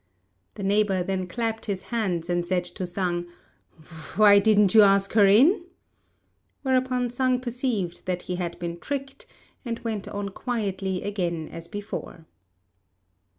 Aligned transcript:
The 0.55 0.63
neighbour 0.63 1.03
then 1.03 1.27
clapped 1.27 1.67
his 1.67 1.83
hands, 1.93 2.27
and 2.27 2.43
said 2.43 2.63
to 2.63 2.87
Sang, 2.87 3.27
"Why 4.15 4.39
didn't 4.39 4.73
you 4.73 4.81
ask 4.81 5.13
her 5.13 5.27
in?" 5.27 5.63
Whereupon 6.63 7.11
Sang 7.11 7.39
perceived 7.39 8.07
that 8.07 8.23
he 8.23 8.37
had 8.37 8.57
been 8.57 8.79
tricked, 8.79 9.27
and 9.63 9.77
went 9.83 10.07
on 10.07 10.29
quietly 10.29 11.03
again 11.03 11.49
as 11.49 11.67
before. 11.67 12.25